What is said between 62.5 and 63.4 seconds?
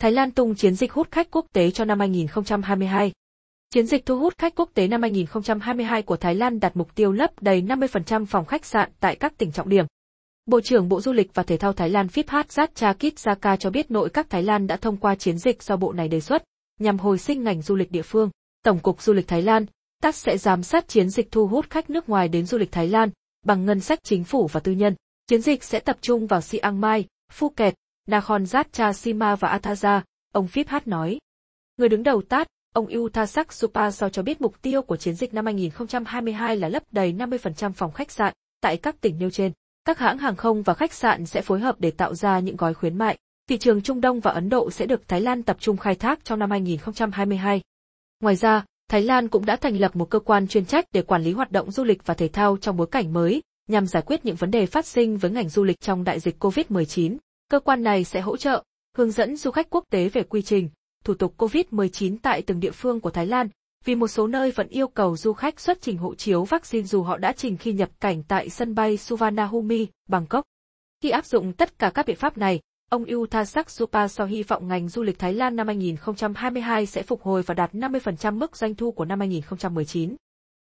địa phương của Thái